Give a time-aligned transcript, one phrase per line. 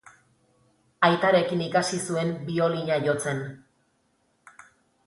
[1.09, 3.47] Aitarekin ikasi zuen biolina jotzen.